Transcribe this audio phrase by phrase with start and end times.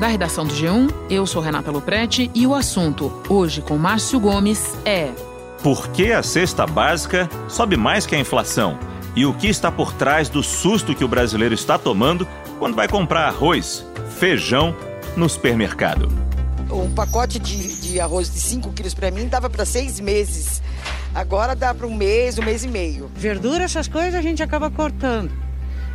[0.00, 4.74] Da redação do G1, eu sou Renata Loprete e o assunto, hoje com Márcio Gomes,
[4.82, 5.10] é.
[5.62, 8.78] Por que a cesta básica sobe mais que a inflação?
[9.14, 12.26] E o que está por trás do susto que o brasileiro está tomando
[12.58, 13.84] quando vai comprar arroz,
[14.18, 14.74] feijão
[15.18, 16.08] no supermercado?
[16.70, 20.62] Um pacote de, de arroz de 5 quilos para mim dava para seis meses.
[21.14, 23.10] Agora dá para um mês, um mês e meio.
[23.14, 25.49] Verdura, essas coisas a gente acaba cortando.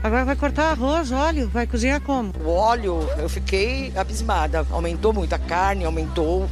[0.05, 2.31] Agora vai cortar arroz, óleo, vai cozinhar como?
[2.39, 4.63] O óleo, eu fiquei abismada.
[4.69, 6.47] Aumentou muito, a carne aumentou.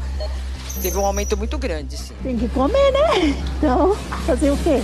[0.82, 2.16] Teve um aumento muito grande, sim.
[2.24, 3.36] Tem que comer, né?
[3.60, 3.96] Então,
[4.26, 4.82] fazer o quê?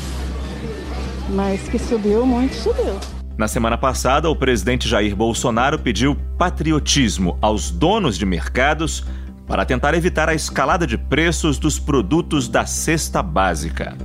[1.30, 3.00] Mas que subiu muito, subiu.
[3.36, 9.04] Na semana passada, o presidente Jair Bolsonaro pediu patriotismo aos donos de mercados
[9.48, 13.98] para tentar evitar a escalada de preços dos produtos da cesta básica.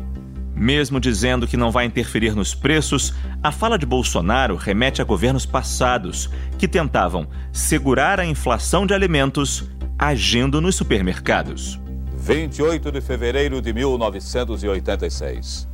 [0.57, 3.13] Mesmo dizendo que não vai interferir nos preços,
[3.43, 9.65] a fala de Bolsonaro remete a governos passados que tentavam segurar a inflação de alimentos
[9.99, 11.81] agindo nos supermercados.
[12.17, 15.69] 28 de fevereiro de 1986.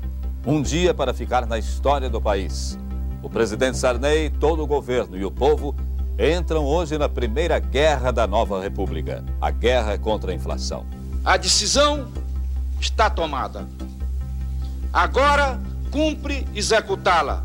[0.46, 2.78] Um dia para ficar na história do país.
[3.22, 5.76] O presidente Sarney, todo o governo e o povo
[6.18, 10.86] entram hoje na primeira guerra da nova república a guerra contra a inflação.
[11.22, 12.08] A decisão
[12.80, 13.66] está tomada.
[14.92, 15.60] Agora
[15.90, 17.44] cumpre executá-la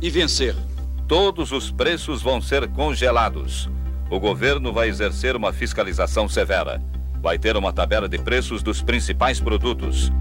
[0.00, 0.54] e vencer.
[1.08, 3.68] Todos os preços vão ser congelados.
[4.08, 6.80] O governo vai exercer uma fiscalização severa.
[7.20, 10.12] Vai ter uma tabela de preços dos principais produtos.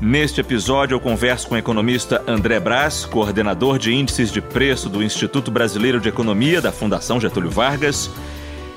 [0.00, 5.02] Neste episódio, eu converso com o economista André Brás, coordenador de índices de preço do
[5.02, 8.10] Instituto Brasileiro de Economia da Fundação Getúlio Vargas.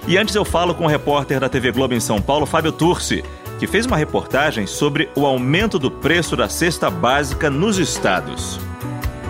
[0.05, 3.23] E antes eu falo com o repórter da TV Globo em São Paulo, Fábio Turci,
[3.63, 8.59] que fez uma reportagem sobre o aumento do preço da cesta básica nos estados.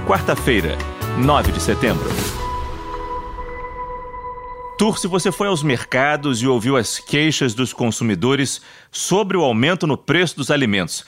[0.08, 0.76] Quarta-feira,
[1.20, 2.10] 9 de setembro.
[4.76, 8.60] Turci, você foi aos mercados e ouviu as queixas dos consumidores
[8.92, 11.06] sobre o aumento no preço dos alimentos.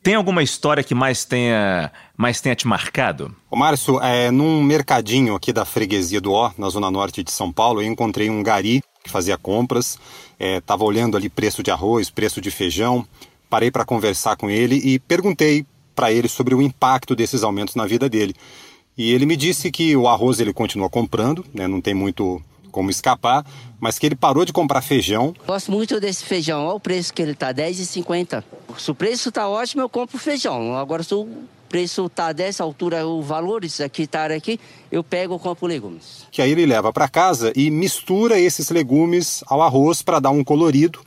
[0.00, 3.34] Tem alguma história que mais tenha, mais tenha te marcado?
[3.50, 7.50] Ô Márcio, é, num mercadinho aqui da freguesia do Ó, na zona norte de São
[7.52, 9.98] Paulo, eu encontrei um gari que fazia compras,
[10.38, 13.06] estava é, olhando ali preço de arroz, preço de feijão,
[13.50, 17.86] parei para conversar com ele e perguntei para ele sobre o impacto desses aumentos na
[17.86, 18.34] vida dele.
[18.96, 22.90] E ele me disse que o arroz ele continua comprando, né, não tem muito como
[22.90, 23.44] escapar,
[23.78, 25.34] mas que ele parou de comprar feijão.
[25.46, 28.42] Gosto muito desse feijão, olha o preço que ele tá, R$10,50.
[28.78, 30.74] Se o preço tá ótimo, eu compro feijão.
[30.76, 31.28] Agora, o
[31.72, 34.60] preço tá dessa altura, o valores aqui tá aqui,
[34.90, 36.26] eu pego compro legumes.
[36.30, 40.44] Que aí ele leva para casa e mistura esses legumes ao arroz para dar um
[40.44, 41.00] colorido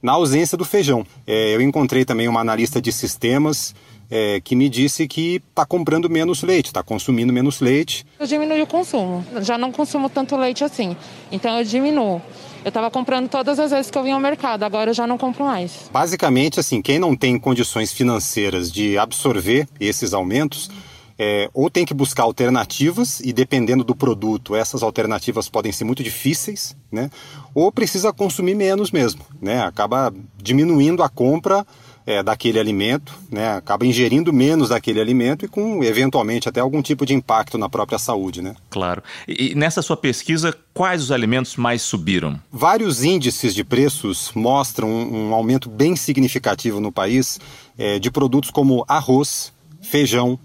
[0.00, 1.04] na ausência do feijão.
[1.26, 3.74] É, eu encontrei também uma analista de sistemas
[4.08, 8.06] é, que me disse que está comprando menos leite, está consumindo menos leite.
[8.20, 10.96] Eu diminui o consumo, já não consumo tanto leite assim,
[11.32, 12.22] então eu diminuo.
[12.64, 15.18] Eu estava comprando todas as vezes que eu vinha ao mercado, agora eu já não
[15.18, 15.90] compro mais.
[15.92, 20.70] Basicamente, assim, quem não tem condições financeiras de absorver esses aumentos,
[21.18, 26.04] é, ou tem que buscar alternativas, e dependendo do produto, essas alternativas podem ser muito
[26.04, 27.10] difíceis, né?
[27.52, 29.60] ou precisa consumir menos mesmo, né?
[29.62, 31.66] acaba diminuindo a compra
[32.06, 37.06] é, daquele alimento, né, acaba ingerindo menos daquele alimento e com eventualmente até algum tipo
[37.06, 38.54] de impacto na própria saúde, né?
[38.70, 39.02] Claro.
[39.26, 42.40] E, e nessa sua pesquisa, quais os alimentos mais subiram?
[42.50, 47.38] Vários índices de preços mostram um, um aumento bem significativo no país
[47.78, 50.38] é, de produtos como arroz, feijão,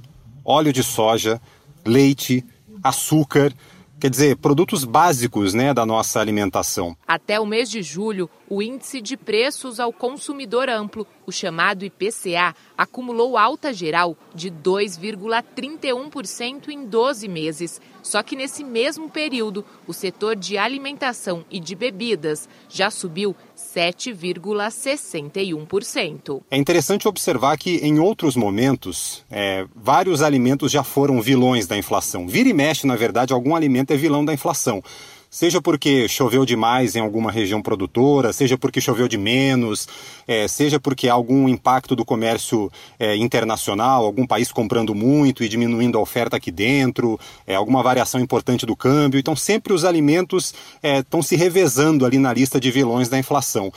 [0.44, 1.41] óleo de soja,
[1.85, 2.44] leite,
[2.84, 3.53] açúcar.
[4.00, 6.96] Quer dizer, produtos básicos né, da nossa alimentação.
[7.08, 12.56] Até o mês de julho, o índice de preços ao consumidor amplo, o chamado IPCA,
[12.78, 17.81] acumulou alta geral de 2,31% em 12 meses.
[18.03, 23.35] Só que nesse mesmo período, o setor de alimentação e de bebidas já subiu
[23.77, 26.41] 7,61%.
[26.49, 32.27] É interessante observar que, em outros momentos, é, vários alimentos já foram vilões da inflação.
[32.27, 34.81] Vira e mexe, na verdade, algum alimento é vilão da inflação
[35.29, 39.88] seja porque choveu demais em alguma região produtora, seja porque choveu de menos,
[40.28, 45.50] é, seja porque há algum impacto do comércio é, internacional, algum país comprando muito e
[45.50, 49.20] diminuindo a oferta aqui dentro, é, alguma variação importante do câmbio.
[49.20, 53.72] Então, sempre os alimentos estão é, se revezando ali na lista de vilões da inflação.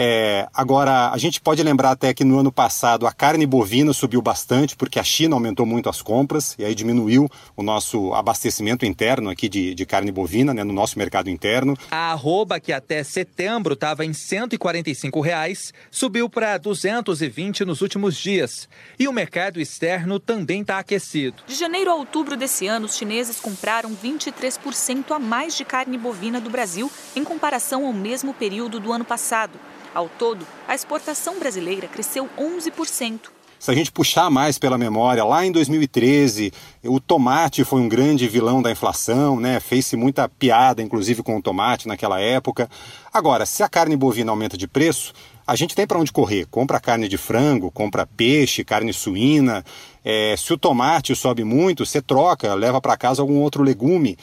[0.00, 4.22] É, agora, a gente pode lembrar até que no ano passado a carne bovina subiu
[4.22, 9.28] bastante, porque a China aumentou muito as compras e aí diminuiu o nosso abastecimento interno
[9.28, 11.76] aqui de, de carne bovina, né, no nosso mercado interno.
[11.90, 18.68] A arroba, que até setembro estava em 145 reais, subiu para 220 nos últimos dias.
[19.00, 21.42] E o mercado externo também está aquecido.
[21.44, 26.40] De janeiro a outubro desse ano, os chineses compraram 23% a mais de carne bovina
[26.40, 29.58] do Brasil em comparação ao mesmo período do ano passado.
[29.94, 33.30] Ao todo, a exportação brasileira cresceu 11%.
[33.58, 36.52] Se a gente puxar mais pela memória, lá em 2013,
[36.84, 39.58] o tomate foi um grande vilão da inflação, né?
[39.58, 42.70] Fez-se muita piada, inclusive, com o tomate naquela época.
[43.12, 45.12] Agora, se a carne bovina aumenta de preço,
[45.44, 46.46] a gente tem para onde correr.
[46.46, 49.64] Compra carne de frango, compra peixe, carne suína.
[50.04, 54.16] É, se o tomate sobe muito, você troca, leva para casa algum outro legume.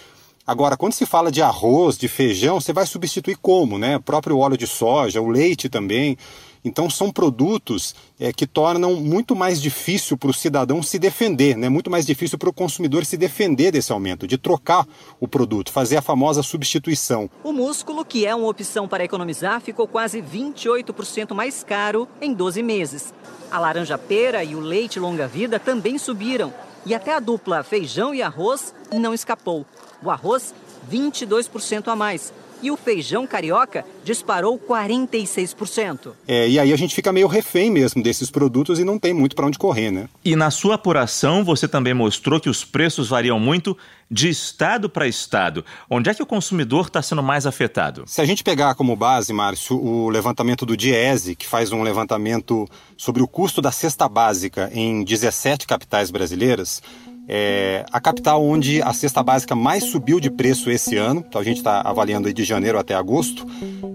[0.48, 3.98] Agora, quando se fala de arroz, de feijão, você vai substituir como, né?
[3.98, 6.16] O próprio óleo de soja, o leite também.
[6.64, 11.70] Então, são produtos é, que tornam muito mais difícil para o cidadão se defender, né?
[11.70, 14.88] muito mais difícil para o consumidor se defender desse aumento, de trocar
[15.20, 17.30] o produto, fazer a famosa substituição.
[17.44, 22.64] O músculo, que é uma opção para economizar, ficou quase 28% mais caro em 12
[22.64, 23.14] meses.
[23.52, 26.52] A laranja-pera e o leite longa-vida também subiram.
[26.84, 29.66] E até a dupla feijão e arroz não escapou.
[30.06, 30.54] O arroz,
[30.92, 32.32] 22% a mais.
[32.62, 36.12] E o feijão carioca disparou 46%.
[36.28, 39.36] É, e aí a gente fica meio refém mesmo desses produtos e não tem muito
[39.36, 40.08] para onde correr, né?
[40.24, 43.76] E na sua apuração você também mostrou que os preços variam muito
[44.10, 45.66] de estado para estado.
[45.90, 48.04] Onde é que o consumidor está sendo mais afetado?
[48.06, 52.68] Se a gente pegar como base, Márcio, o levantamento do Diese, que faz um levantamento
[52.96, 56.82] sobre o custo da cesta básica em 17 capitais brasileiras,
[57.28, 61.44] é, a capital onde a cesta básica mais subiu de preço esse ano, então a
[61.44, 63.46] gente está avaliando aí de janeiro até agosto,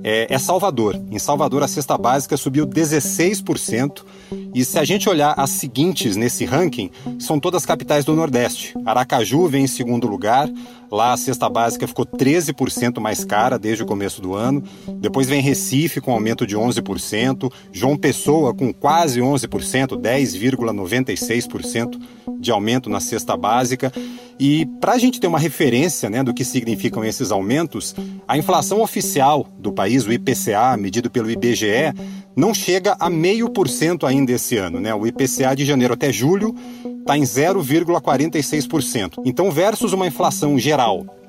[0.03, 1.01] é, é, Salvador.
[1.11, 4.05] Em Salvador a cesta básica subiu 16%.
[4.55, 8.75] E se a gente olhar as seguintes nesse ranking, são todas capitais do Nordeste.
[8.85, 10.49] Aracaju vem em segundo lugar,
[10.91, 14.63] Lá a cesta básica ficou 13% mais cara desde o começo do ano.
[14.99, 22.01] Depois vem Recife com aumento de 11%, João Pessoa com quase 11%, 10,96%
[22.41, 23.93] de aumento na cesta básica.
[24.39, 27.95] E para a gente ter uma referência né, do que significam esses aumentos,
[28.27, 31.93] a inflação oficial do país, o IPCA, medido pelo IBGE,
[32.35, 34.81] não chega a meio por cento ainda esse ano.
[34.81, 34.95] Né?
[34.95, 36.55] O IPCA de janeiro até julho
[37.01, 39.23] está em 0,46%.
[39.25, 40.80] Então, versus uma inflação geral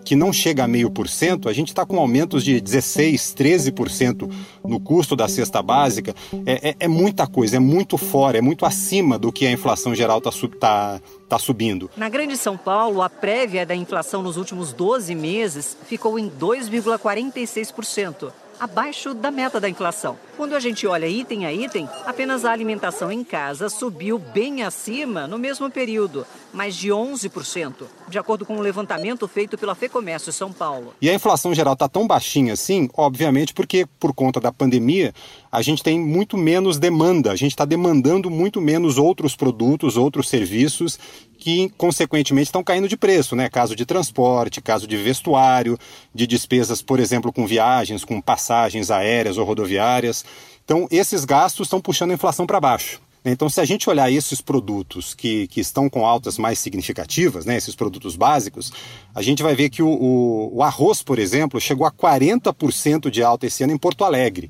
[0.03, 4.29] que não chega a meio por cento, a gente está com aumentos de 16, 13%
[4.65, 6.15] no custo da cesta básica.
[6.45, 9.93] É, é, é, muita coisa, é muito fora, é muito acima do que a inflação
[9.93, 11.89] geral está tá, tá subindo.
[11.95, 18.31] Na Grande São Paulo, a prévia da inflação nos últimos 12 meses ficou em 2,46%
[18.61, 20.19] abaixo da meta da inflação.
[20.37, 25.25] Quando a gente olha item a item, apenas a alimentação em casa subiu bem acima
[25.25, 27.73] no mesmo período, mais de 11%,
[28.07, 30.93] de acordo com um levantamento feito pela FEComércio São Paulo.
[31.01, 35.11] E a inflação geral está tão baixinha assim, obviamente porque por conta da pandemia,
[35.51, 40.29] a gente tem muito menos demanda, a gente está demandando muito menos outros produtos, outros
[40.29, 40.99] serviços
[41.41, 43.49] que, consequentemente, estão caindo de preço, né?
[43.49, 45.75] Caso de transporte, caso de vestuário,
[46.13, 50.23] de despesas, por exemplo, com viagens, com passagens aéreas ou rodoviárias.
[50.63, 53.01] Então, esses gastos estão puxando a inflação para baixo.
[53.25, 57.57] Então, se a gente olhar esses produtos que, que estão com altas mais significativas, né,
[57.57, 58.71] esses produtos básicos,
[59.13, 63.23] a gente vai ver que o, o, o arroz, por exemplo, chegou a 40% de
[63.23, 64.47] alta esse ano em Porto Alegre.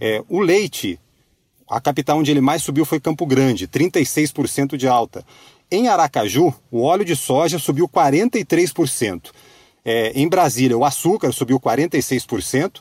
[0.00, 0.98] É, o leite,
[1.68, 5.22] a capital onde ele mais subiu foi Campo Grande, 36% de alta.
[5.70, 9.30] Em Aracaju, o óleo de soja subiu 43%.
[9.84, 12.80] É, em Brasília, o açúcar subiu 46%.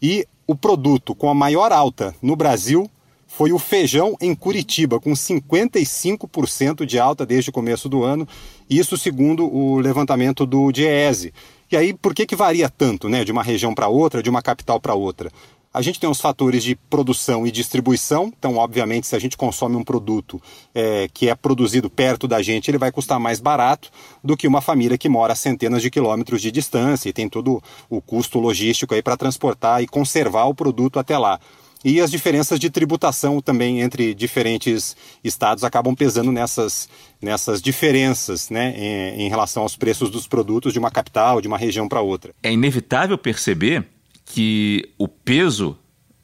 [0.00, 2.90] E o produto com a maior alta no Brasil
[3.26, 8.26] foi o feijão em Curitiba, com 55% de alta desde o começo do ano.
[8.68, 11.32] Isso segundo o levantamento do DIEESE.
[11.70, 14.42] E aí, por que, que varia tanto, né, de uma região para outra, de uma
[14.42, 15.30] capital para outra?
[15.74, 18.32] A gente tem os fatores de produção e distribuição.
[18.36, 20.40] Então, obviamente, se a gente consome um produto
[20.74, 23.90] é, que é produzido perto da gente, ele vai custar mais barato
[24.22, 27.62] do que uma família que mora a centenas de quilômetros de distância e tem todo
[27.88, 31.40] o custo logístico aí para transportar e conservar o produto até lá.
[31.84, 36.88] E as diferenças de tributação também entre diferentes estados acabam pesando nessas,
[37.20, 41.58] nessas diferenças né, em, em relação aos preços dos produtos de uma capital, de uma
[41.58, 42.32] região para outra.
[42.42, 43.84] É inevitável perceber
[44.32, 45.76] que o peso,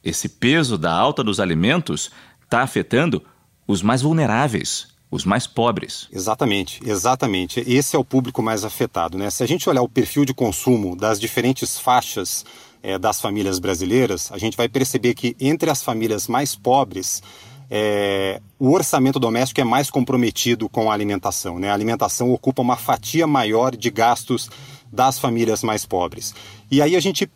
[0.03, 2.09] esse peso da alta dos alimentos,
[2.41, 3.23] está afetando
[3.67, 6.07] os mais vulneráveis, os mais pobres.
[6.11, 7.63] Exatamente, exatamente.
[7.67, 9.15] Esse é o público mais afetado.
[9.15, 9.29] Né?
[9.29, 12.43] Se a gente olhar o perfil de consumo das diferentes faixas
[12.81, 17.21] é, das famílias brasileiras, a gente vai perceber que entre as famílias mais pobres,
[17.69, 21.59] é, o orçamento doméstico é mais comprometido com a alimentação.
[21.59, 21.69] Né?
[21.69, 24.49] A alimentação ocupa uma fatia maior de gastos
[24.91, 26.33] das famílias mais pobres.
[26.71, 27.29] E aí a gente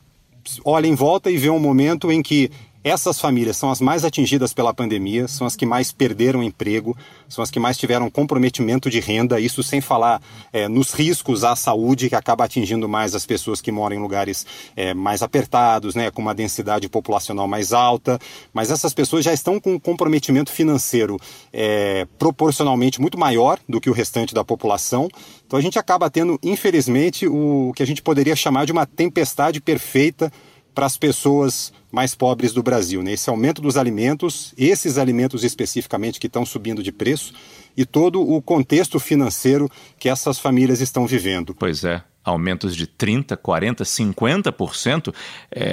[0.63, 2.51] olha em volta e vê um momento em que
[2.83, 6.95] essas famílias são as mais atingidas pela pandemia, são as que mais perderam emprego,
[7.29, 10.21] são as que mais tiveram comprometimento de renda, isso sem falar
[10.51, 14.45] é, nos riscos à saúde, que acaba atingindo mais as pessoas que moram em lugares
[14.75, 18.19] é, mais apertados, né, com uma densidade populacional mais alta.
[18.53, 21.19] Mas essas pessoas já estão com um comprometimento financeiro
[21.51, 25.07] é, proporcionalmente muito maior do que o restante da população.
[25.45, 29.61] Então a gente acaba tendo, infelizmente, o que a gente poderia chamar de uma tempestade
[29.61, 30.31] perfeita
[30.73, 33.03] para as pessoas mais pobres do Brasil.
[33.03, 33.13] Né?
[33.13, 37.33] Esse aumento dos alimentos, esses alimentos especificamente que estão subindo de preço
[37.77, 41.55] e todo o contexto financeiro que essas famílias estão vivendo.
[41.55, 42.03] Pois é.
[42.23, 45.13] Aumentos de 30%, 40%, 50%
[45.51, 45.63] é,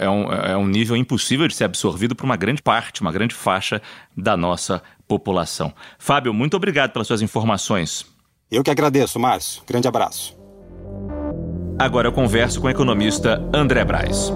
[0.00, 3.10] é, é, um, é um nível impossível de ser absorvido por uma grande parte, uma
[3.10, 3.82] grande faixa
[4.16, 5.74] da nossa população.
[5.98, 8.06] Fábio, muito obrigado pelas suas informações.
[8.50, 9.62] Eu que agradeço, Márcio.
[9.66, 10.36] Grande abraço.
[11.78, 14.32] Agora eu converso com o economista André Braz.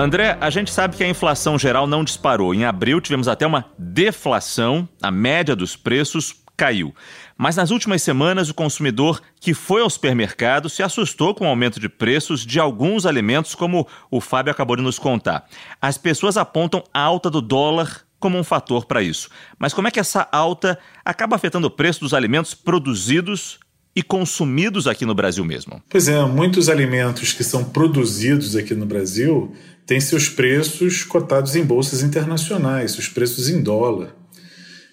[0.00, 2.54] André, a gente sabe que a inflação geral não disparou.
[2.54, 6.94] Em abril tivemos até uma deflação, a média dos preços caiu.
[7.36, 11.80] Mas nas últimas semanas, o consumidor que foi ao supermercado se assustou com o aumento
[11.80, 15.48] de preços de alguns alimentos, como o Fábio acabou de nos contar.
[15.82, 19.28] As pessoas apontam a alta do dólar como um fator para isso.
[19.58, 23.58] Mas como é que essa alta acaba afetando o preço dos alimentos produzidos
[23.98, 25.82] e consumidos aqui no Brasil mesmo?
[25.90, 29.50] Pois é, muitos alimentos que são produzidos aqui no Brasil
[29.84, 34.14] têm seus preços cotados em bolsas internacionais, seus preços em dólar.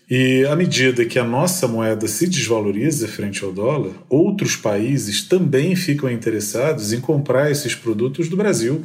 [0.09, 5.75] E à medida que a nossa moeda se desvaloriza frente ao dólar, outros países também
[5.75, 8.83] ficam interessados em comprar esses produtos do Brasil.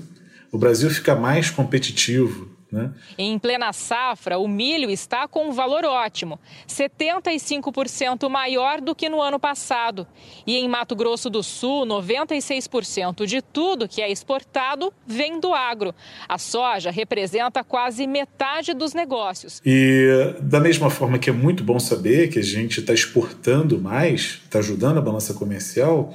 [0.53, 2.93] O Brasil fica mais competitivo né?
[3.19, 9.21] Em plena safra, o milho está com um valor ótimo, 75% maior do que no
[9.21, 10.07] ano passado.
[10.47, 15.95] E em Mato Grosso do Sul, 96% de tudo que é exportado vem do agro.
[16.29, 19.61] A soja representa quase metade dos negócios.
[19.65, 24.41] E da mesma forma que é muito bom saber que a gente está exportando mais,
[24.45, 26.15] está ajudando a balança comercial,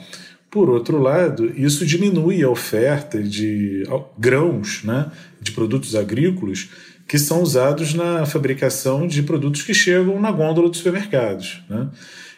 [0.55, 3.83] por outro lado, isso diminui a oferta de
[4.17, 6.69] grãos, né, de produtos agrícolas
[7.05, 11.61] que são usados na fabricação de produtos que chegam na gôndola dos supermercados.
[11.69, 11.89] Né?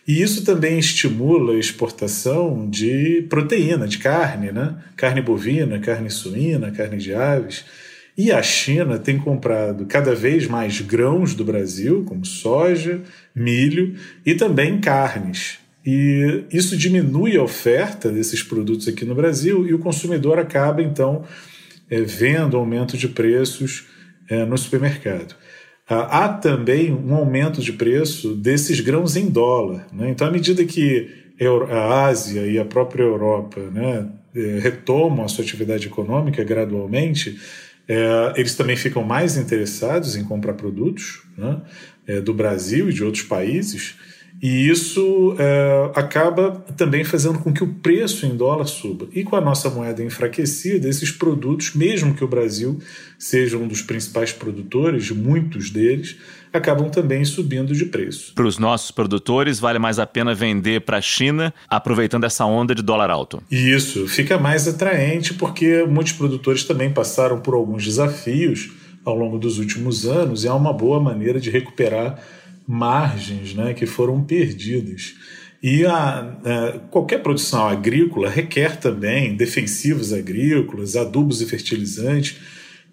[0.08, 4.76] E isso também estimula a exportação de proteína, de carne, né?
[4.96, 7.66] carne bovina, carne suína, carne de aves.
[8.18, 13.00] E a China tem comprado cada vez mais grãos do Brasil, como soja,
[13.36, 13.96] milho
[14.26, 15.60] e também carnes.
[15.90, 21.24] E isso diminui a oferta desses produtos aqui no Brasil e o consumidor acaba, então,
[21.90, 23.86] é, vendo aumento de preços
[24.30, 25.34] é, no supermercado.
[25.88, 29.88] Ah, há também um aumento de preço desses grãos em dólar.
[29.94, 30.10] Né?
[30.10, 31.10] Então, à medida que
[31.72, 37.40] a Ásia e a própria Europa né, é, retomam a sua atividade econômica gradualmente,
[37.88, 41.62] é, eles também ficam mais interessados em comprar produtos né,
[42.06, 43.96] é, do Brasil e de outros países.
[44.42, 49.08] E isso é, acaba também fazendo com que o preço em dólar suba.
[49.12, 52.78] E com a nossa moeda enfraquecida, esses produtos, mesmo que o Brasil
[53.18, 56.18] seja um dos principais produtores, muitos deles,
[56.54, 58.34] acabam também subindo de preço.
[58.36, 62.76] Para os nossos produtores, vale mais a pena vender para a China, aproveitando essa onda
[62.76, 63.42] de dólar alto.
[63.50, 68.70] E isso fica mais atraente porque muitos produtores também passaram por alguns desafios
[69.04, 72.20] ao longo dos últimos anos e é uma boa maneira de recuperar
[72.68, 75.16] margens né, que foram perdidas.
[75.64, 82.38] E a, a, é, qualquer produção agrícola requer também defensivos agrícolas, adubos e fertilizantes,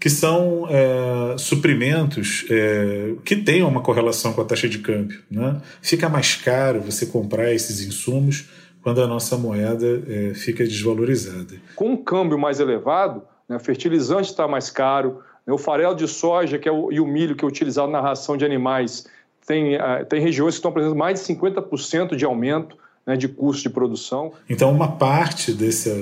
[0.01, 5.21] que são é, suprimentos é, que tenham uma correlação com a taxa de câmbio.
[5.31, 5.61] Né?
[5.83, 8.49] Fica mais caro você comprar esses insumos
[8.83, 11.55] quando a nossa moeda é, fica desvalorizada.
[11.75, 16.59] Com um câmbio mais elevado, né, fertilizante está mais caro, né, o farelo de soja
[16.59, 19.07] que é o, e o milho que é utilizado na ração de animais
[19.47, 23.65] tem, uh, tem regiões que estão apresentando mais de 50% de aumento né, de custo
[23.65, 24.33] de produção.
[24.49, 25.95] Então, uma parte dessa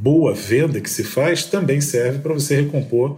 [0.00, 3.16] boa venda que se faz também serve para você recompor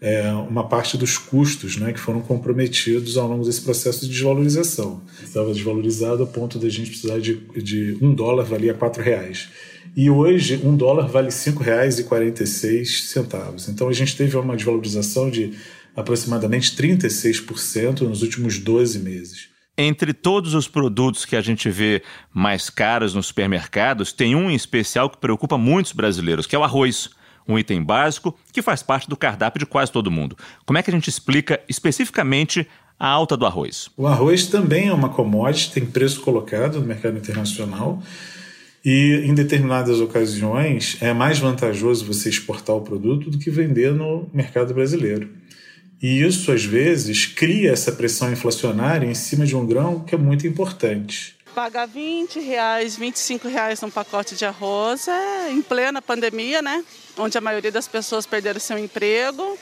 [0.00, 5.02] é, uma parte dos custos né, que foram comprometidos ao longo desse processo de desvalorização.
[5.22, 9.48] Estava desvalorizado a ponto de a gente precisar de, de um dólar valia quatro reais.
[9.96, 13.68] E hoje um dólar vale R$ 5,46.
[13.68, 15.54] Então a gente teve uma desvalorização de
[15.98, 19.48] aproximadamente 36% nos últimos 12 meses.
[19.76, 22.02] Entre todos os produtos que a gente vê
[22.32, 26.64] mais caros nos supermercados, tem um em especial que preocupa muitos brasileiros, que é o
[26.64, 27.10] arroz.
[27.48, 30.36] Um item básico que faz parte do cardápio de quase todo mundo.
[30.66, 32.68] Como é que a gente explica especificamente
[33.00, 33.88] a alta do arroz?
[33.96, 38.02] O arroz também é uma commodity, tem preço colocado no mercado internacional.
[38.84, 44.28] E em determinadas ocasiões é mais vantajoso você exportar o produto do que vender no
[44.32, 45.30] mercado brasileiro.
[46.00, 50.18] E isso, às vezes, cria essa pressão inflacionária em cima de um grão que é
[50.18, 51.34] muito importante.
[51.54, 56.84] Pagar 20 reais, 25 reais num pacote de arroz é em plena pandemia, né?
[57.18, 59.58] Onde a maioria das pessoas perderam seu emprego.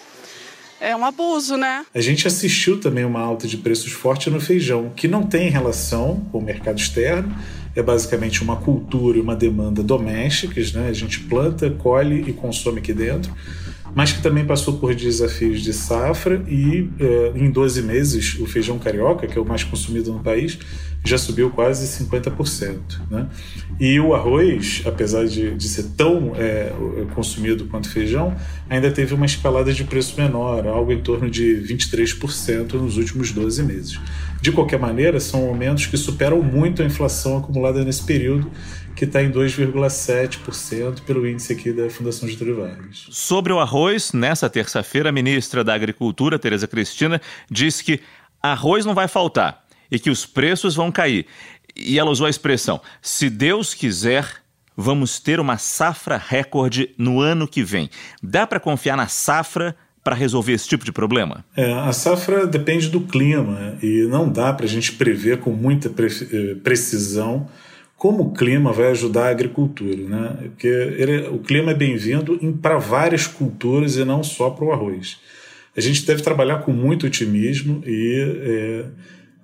[0.78, 1.86] É um abuso, né?
[1.94, 6.20] A gente assistiu também uma alta de preços forte no feijão, que não tem relação
[6.30, 7.34] com o mercado externo,
[7.74, 10.88] é basicamente uma cultura e uma demanda domésticas, né?
[10.90, 13.32] A gente planta, colhe e consome aqui dentro
[13.96, 18.78] mas que também passou por desafios de safra e é, em 12 meses o feijão
[18.78, 20.58] carioca, que é o mais consumido no país,
[21.06, 22.78] já subiu quase 50%.
[23.10, 23.28] Né?
[23.78, 26.72] E o arroz, apesar de, de ser tão é,
[27.14, 28.34] consumido quanto feijão,
[28.68, 33.62] ainda teve uma escalada de preço menor, algo em torno de 23% nos últimos 12
[33.62, 34.00] meses.
[34.40, 38.50] De qualquer maneira, são aumentos que superam muito a inflação acumulada nesse período
[38.94, 43.06] que está em 2,7% pelo índice aqui da Fundação Getúlio Vargas.
[43.10, 47.20] Sobre o arroz, nessa terça-feira, a ministra da Agricultura, Tereza Cristina,
[47.50, 48.00] disse que
[48.42, 51.26] arroz não vai faltar e que os preços vão cair.
[51.74, 54.26] E ela usou a expressão: se Deus quiser,
[54.76, 57.90] vamos ter uma safra recorde no ano que vem.
[58.22, 61.44] Dá para confiar na safra para resolver esse tipo de problema?
[61.56, 65.90] É, a safra depende do clima e não dá para a gente prever com muita
[65.90, 67.48] pre eh, precisão
[67.96, 70.36] como o clima vai ajudar a agricultura, né?
[70.50, 75.18] Porque ele, o clima é bem-vindo para várias culturas e não só para o arroz.
[75.74, 78.84] A gente deve trabalhar com muito otimismo e é,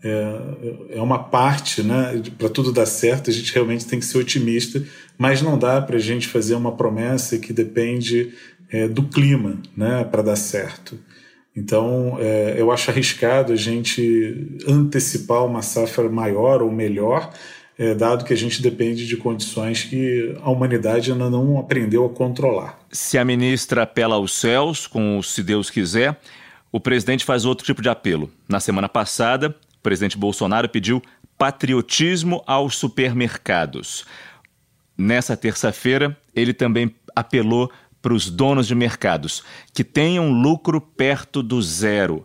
[0.03, 2.21] é, é uma parte, né?
[2.37, 4.83] Para tudo dar certo, a gente realmente tem que ser otimista,
[5.17, 8.33] mas não dá para a gente fazer uma promessa que depende
[8.71, 10.05] é, do clima, né?
[10.05, 10.99] Para dar certo.
[11.55, 17.31] Então, é, eu acho arriscado a gente antecipar uma safra maior ou melhor
[17.79, 22.09] é, dado que a gente depende de condições que a humanidade ainda não aprendeu a
[22.09, 22.79] controlar.
[22.91, 26.19] Se a ministra apela aos céus, com o se Deus quiser,
[26.71, 28.31] o presidente faz outro tipo de apelo.
[28.49, 31.03] Na semana passada, o presidente Bolsonaro pediu
[31.37, 34.05] patriotismo aos supermercados.
[34.97, 37.69] Nessa terça-feira, ele também apelou
[38.01, 39.43] para os donos de mercados
[39.75, 42.25] que tenham lucro perto do zero.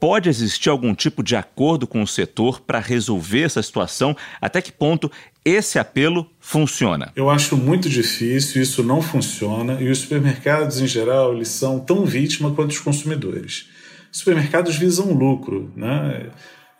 [0.00, 4.16] Pode existir algum tipo de acordo com o setor para resolver essa situação?
[4.40, 5.10] Até que ponto
[5.44, 7.12] esse apelo funciona?
[7.14, 12.04] Eu acho muito difícil, isso não funciona e os supermercados, em geral, eles são tão
[12.04, 13.68] vítima quanto os consumidores.
[14.12, 16.30] Os supermercados visam lucro, né?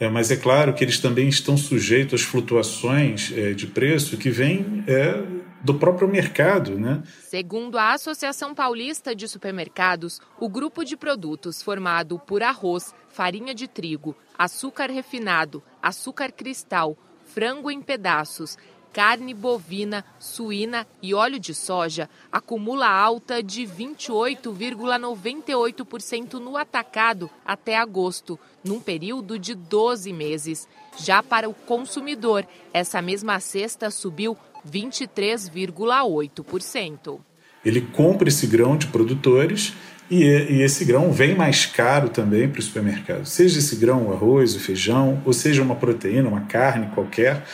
[0.01, 4.31] É, mas é claro que eles também estão sujeitos às flutuações é, de preço que
[4.31, 5.23] vêm é,
[5.61, 6.79] do próprio mercado.
[6.79, 7.03] Né?
[7.23, 13.67] Segundo a Associação Paulista de Supermercados, o grupo de produtos formado por arroz, farinha de
[13.67, 18.57] trigo, açúcar refinado, açúcar cristal, frango em pedaços,
[18.93, 28.39] carne bovina, suína e óleo de soja acumula alta de 28,98% no atacado até agosto,
[28.65, 30.67] num período de 12 meses.
[30.99, 34.37] Já para o consumidor, essa mesma cesta subiu
[34.69, 37.21] 23,8%.
[37.65, 39.73] Ele compra esse grão de produtores
[40.11, 40.25] e,
[40.63, 43.27] esse grão vem mais caro também para o supermercado.
[43.27, 47.45] Seja esse grão o arroz, o feijão, ou seja uma proteína, uma carne qualquer.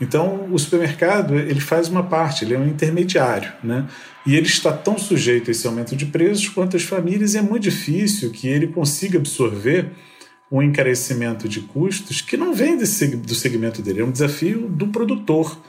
[0.00, 3.86] Então, o supermercado ele faz uma parte, ele é um intermediário, né?
[4.24, 7.42] E ele está tão sujeito a esse aumento de preços quanto as famílias, e é
[7.42, 9.90] muito difícil que ele consiga absorver
[10.50, 14.88] um encarecimento de custos que não vem desse, do segmento dele, é um desafio do
[14.88, 15.60] produtor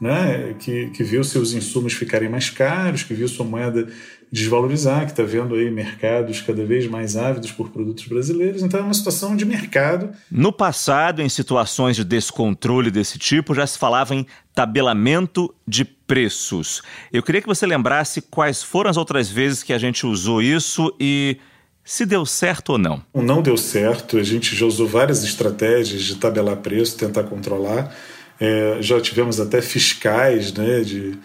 [0.00, 3.88] né, que, que viu seus insumos ficarem mais caros, que viu sua moeda
[4.34, 8.64] desvalorizar, que está vendo aí mercados cada vez mais ávidos por produtos brasileiros.
[8.64, 10.10] Então é uma situação de mercado.
[10.28, 16.82] No passado, em situações de descontrole desse tipo, já se falava em tabelamento de preços.
[17.12, 20.92] Eu queria que você lembrasse quais foram as outras vezes que a gente usou isso
[20.98, 21.36] e
[21.84, 23.00] se deu certo ou não.
[23.14, 24.18] Não deu certo.
[24.18, 27.94] A gente já usou várias estratégias de tabelar preço, tentar controlar.
[28.40, 31.16] É, já tivemos até fiscais né, de,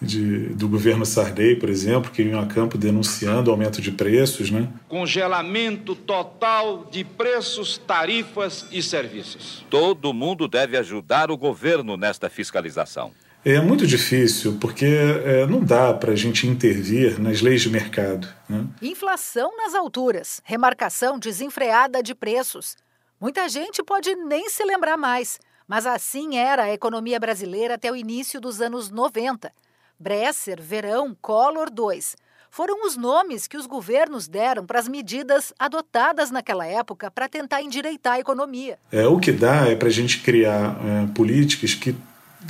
[0.00, 4.50] de, do governo Sarney, por exemplo, que iam a campo denunciando aumento de preços.
[4.50, 4.68] Né?
[4.88, 9.64] Congelamento total de preços, tarifas e serviços.
[9.70, 13.12] Todo mundo deve ajudar o governo nesta fiscalização.
[13.44, 18.26] É muito difícil, porque é, não dá para a gente intervir nas leis de mercado.
[18.48, 18.64] Né?
[18.82, 22.76] Inflação nas alturas, remarcação desenfreada de preços.
[23.20, 27.94] Muita gente pode nem se lembrar mais, mas assim era a economia brasileira até o
[27.94, 29.52] início dos anos 90.
[29.98, 32.16] Bresser, Verão, Collor 2
[32.56, 37.60] foram os nomes que os governos deram para as medidas adotadas naquela época para tentar
[37.60, 38.78] endireitar a economia.
[38.90, 41.94] É, o que dá é para a gente criar é, políticas que,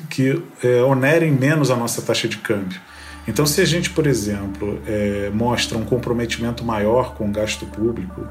[0.08, 2.80] que é, onerem menos a nossa taxa de câmbio.
[3.26, 8.28] Então, se a gente, por exemplo, é, mostra um comprometimento maior com o gasto público,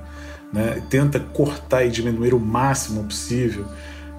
[0.53, 3.65] né, tenta cortar e diminuir o máximo possível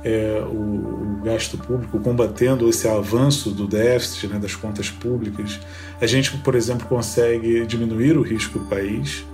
[0.07, 5.59] é, o, o, gasto público, combatendo esse avanço do déficit né, das contas públicas,
[6.01, 9.25] a gente, por exemplo, consegue diminuir o risco do país,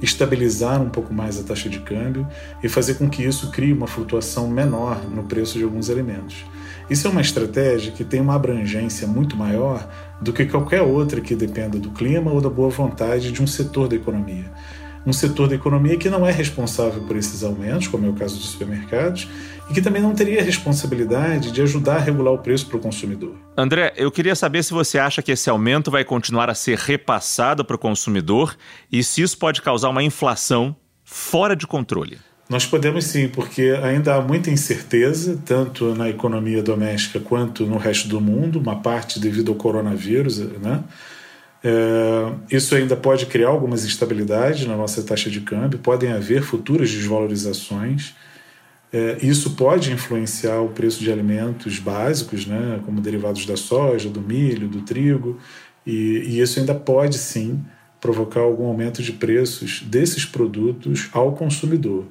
[0.00, 2.28] estabilizar um pouco mais a taxa de câmbio
[2.62, 6.44] e fazer com que isso crie uma flutuação menor no preço de alguns alimentos.
[6.88, 9.88] Isso é uma estratégia que tem uma abrangência muito maior
[10.20, 13.88] do que qualquer outra que dependa do clima ou da boa vontade de um setor
[13.88, 14.44] da economia
[15.06, 18.36] um setor da economia que não é responsável por esses aumentos, como é o caso
[18.36, 19.28] dos supermercados,
[19.70, 22.80] e que também não teria a responsabilidade de ajudar a regular o preço para o
[22.80, 23.34] consumidor.
[23.56, 27.64] André, eu queria saber se você acha que esse aumento vai continuar a ser repassado
[27.64, 28.56] para o consumidor
[28.90, 32.18] e se isso pode causar uma inflação fora de controle.
[32.48, 38.08] Nós podemos sim, porque ainda há muita incerteza, tanto na economia doméstica quanto no resto
[38.08, 40.82] do mundo, uma parte devido ao coronavírus, né?
[41.62, 46.90] É, isso ainda pode criar algumas instabilidades na nossa taxa de câmbio, podem haver futuras
[46.90, 48.14] desvalorizações.
[48.92, 54.20] É, isso pode influenciar o preço de alimentos básicos, né, como derivados da soja, do
[54.20, 55.38] milho, do trigo,
[55.86, 57.62] e, e isso ainda pode sim
[58.00, 62.06] provocar algum aumento de preços desses produtos ao consumidor.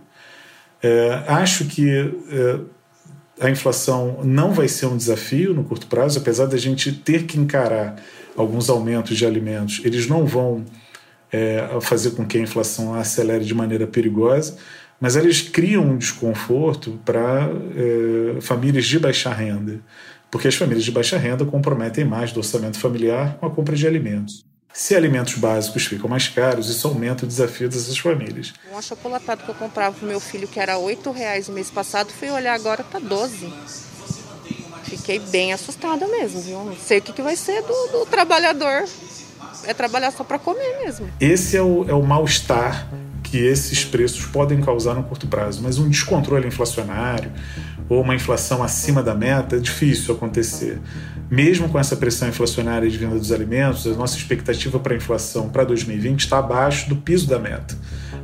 [0.82, 2.60] É, acho que é,
[3.40, 7.40] a inflação não vai ser um desafio no curto prazo, apesar da gente ter que
[7.40, 7.96] encarar
[8.36, 10.66] alguns aumentos de alimentos, eles não vão
[11.32, 14.58] é, fazer com que a inflação acelere de maneira perigosa,
[15.00, 19.80] mas eles criam um desconforto para é, famílias de baixa renda,
[20.30, 23.88] porque as famílias de baixa renda comprometem mais do orçamento familiar com a compra de
[23.88, 24.49] alimentos.
[24.72, 28.54] Se alimentos básicos ficam mais caros, isso aumenta o desafio dessas famílias.
[28.72, 32.12] Um achocolatado que eu comprava para meu filho, que era R$ reais no mês passado,
[32.12, 33.52] fui olhar agora, tá 12
[35.10, 36.64] fiquei bem assustada mesmo, viu?
[36.64, 38.86] Não sei o que, que vai ser do, do trabalhador.
[39.66, 41.10] É trabalhar só para comer mesmo.
[41.20, 42.88] Esse é o, é o mal-estar
[43.24, 47.32] que esses preços podem causar no curto prazo, mas um descontrole inflacionário
[47.90, 50.80] ou uma inflação acima da meta é difícil acontecer.
[51.30, 55.50] Mesmo com essa pressão inflacionária de venda dos alimentos, a nossa expectativa para a inflação
[55.50, 57.76] para 2020 está abaixo do piso da meta.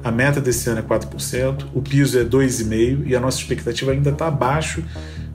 [0.03, 4.11] A meta desse ano é 4%, o piso é 2,5% e a nossa expectativa ainda
[4.11, 4.83] está abaixo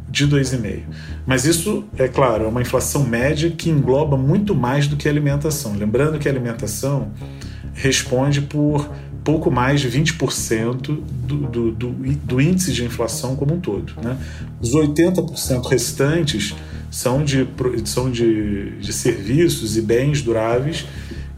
[0.08, 0.82] de 2,5%.
[1.26, 5.10] Mas isso, é claro, é uma inflação média que engloba muito mais do que a
[5.10, 5.74] alimentação.
[5.76, 7.12] Lembrando que a alimentação
[7.74, 8.90] responde por
[9.24, 13.92] pouco mais de 20% do, do, do, do índice de inflação como um todo.
[14.02, 14.16] Né?
[14.60, 16.54] Os 80% restantes
[16.90, 17.46] são, de,
[17.84, 20.86] são de, de serviços e bens duráveis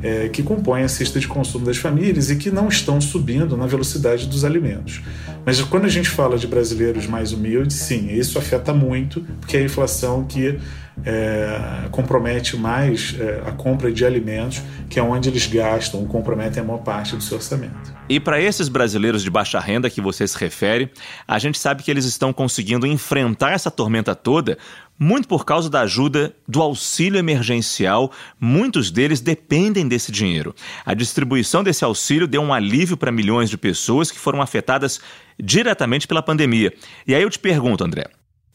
[0.02, 3.66] é, que compõem a cesta de consumo das famílias e que não estão subindo na
[3.66, 5.00] velocidade dos alimentos.
[5.44, 9.60] Mas quando a gente fala de brasileiros mais humildes, sim, isso afeta muito, porque é
[9.60, 10.58] a inflação que
[11.04, 16.66] é, compromete mais é, a compra de alimentos, que é onde eles gastam comprometem a
[16.66, 17.94] maior parte do seu orçamento.
[18.08, 20.90] E para esses brasileiros de baixa renda que você se refere,
[21.26, 24.58] a gente sabe que eles estão conseguindo enfrentar essa tormenta toda
[25.02, 28.12] muito por causa da ajuda do auxílio emergencial.
[28.38, 30.54] Muitos deles dependem desse dinheiro.
[30.86, 35.00] A distribuição desse auxílio deu um alívio para milhões de pessoas que foram afetadas
[35.42, 36.72] diretamente pela pandemia.
[37.04, 38.04] E aí eu te pergunto, André,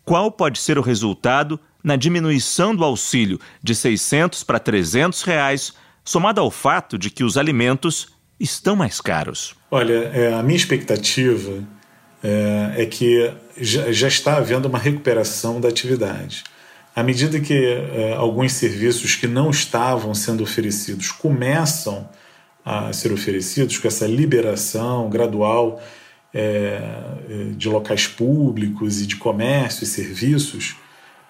[0.06, 6.40] qual pode ser o resultado na diminuição do auxílio de 600 para 300 reais, somado
[6.40, 8.08] ao fato de que os alimentos
[8.40, 9.54] estão mais caros?
[9.70, 11.62] Olha, é, a minha expectativa
[12.24, 16.44] é, é que já, já, está havendo uma recuperação da atividade.
[16.96, 22.10] À medida que é, alguns serviços que não estavam sendo oferecidos começam
[22.66, 25.82] a ser oferecidos, com essa liberação gradual
[26.34, 26.82] é
[27.56, 30.76] de locais públicos e de comércio e serviços,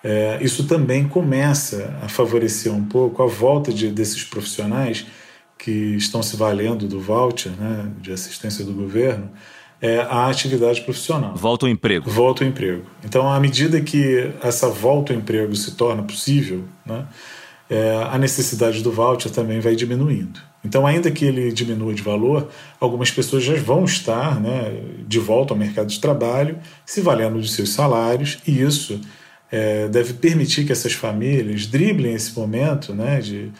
[0.03, 5.05] é, isso também começa a favorecer um pouco a volta de, desses profissionais
[5.57, 9.29] que estão se valendo do voucher, né, de assistência do governo,
[9.81, 11.35] é a atividade profissional.
[11.35, 12.09] Volta ao emprego.
[12.09, 12.83] Volta ao emprego.
[13.03, 17.05] Então, à medida que essa volta ao emprego se torna possível, né,
[17.69, 20.39] é, a necessidade do voucher também vai diminuindo.
[20.63, 25.53] Então, ainda que ele diminua de valor, algumas pessoas já vão estar né, de volta
[25.53, 28.99] ao mercado de trabalho, se valendo de seus salários, e isso
[29.51, 33.51] é, deve permitir que essas famílias driblem esse momento né, de,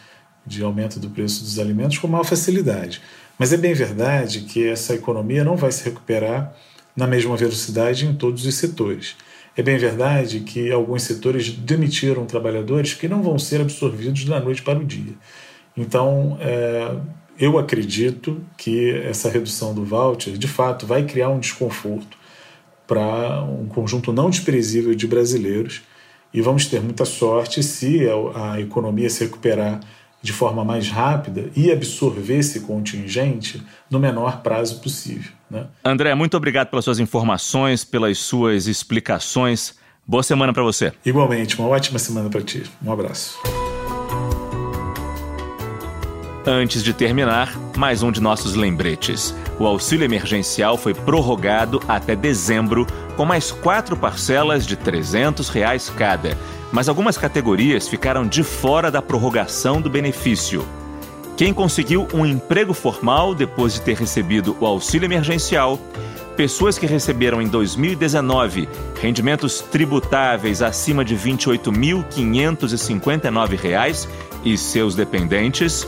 [0.44, 3.00] de aumento do preço dos alimentos com maior facilidade.
[3.38, 6.52] Mas é bem verdade que essa economia não vai se recuperar
[6.96, 9.16] na mesma velocidade em todos os setores.
[9.56, 14.62] É bem verdade que alguns setores demitiram trabalhadores que não vão ser absorvidos da noite
[14.62, 15.14] para o dia.
[15.76, 16.96] Então, é,
[17.38, 22.18] eu acredito que essa redução do voucher, de fato, vai criar um desconforto
[22.86, 25.82] para um conjunto não desprezível de brasileiros
[26.34, 29.80] e vamos ter muita sorte se a, a economia se recuperar
[30.20, 35.32] de forma mais rápida e absorver esse contingente no menor prazo possível.
[35.50, 35.66] Né?
[35.84, 39.76] André, muito obrigado pelas suas informações, pelas suas explicações.
[40.06, 40.92] Boa semana para você.
[41.04, 42.62] Igualmente, uma ótima semana para ti.
[42.84, 43.38] Um abraço.
[46.46, 49.34] Antes de terminar, mais um de nossos lembretes.
[49.60, 52.86] O auxílio emergencial foi prorrogado até dezembro,
[53.18, 56.38] com mais quatro parcelas de 300 reais cada.
[56.72, 60.66] Mas algumas categorias ficaram de fora da prorrogação do benefício.
[61.36, 65.78] Quem conseguiu um emprego formal depois de ter recebido o auxílio emergencial,
[66.36, 68.68] pessoas que receberam em 2019
[69.00, 74.08] rendimentos tributáveis acima de R$ 28.559
[74.44, 75.86] e seus dependentes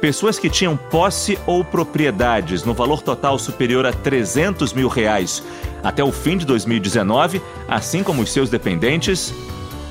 [0.00, 5.42] Pessoas que tinham posse ou propriedades no valor total superior a 300 mil reais
[5.82, 9.34] até o fim de 2019, assim como os seus dependentes,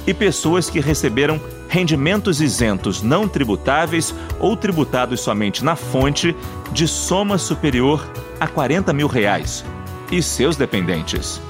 [0.08, 6.34] e pessoas que receberam rendimentos isentos não tributáveis ou tributados somente na fonte
[6.72, 9.66] de soma superior a 40 mil reais
[10.10, 11.42] e seus dependentes.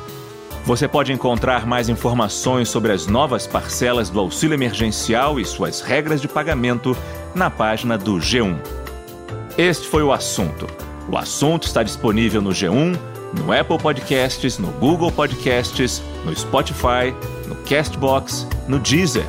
[0.66, 6.20] Você pode encontrar mais informações sobre as novas parcelas do auxílio emergencial e suas regras
[6.20, 6.98] de pagamento
[7.34, 8.58] na página do G1.
[9.58, 10.68] Este foi o assunto.
[11.10, 12.98] O assunto está disponível no G1,
[13.34, 17.16] no Apple Podcasts, no Google Podcasts, no Spotify,
[17.48, 19.28] no Castbox, no Deezer.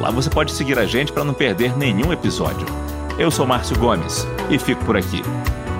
[0.00, 2.66] Lá você pode seguir a gente para não perder nenhum episódio.
[3.18, 5.22] Eu sou Márcio Gomes e fico por aqui.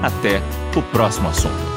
[0.02, 0.40] Até
[0.76, 1.75] o próximo assunto.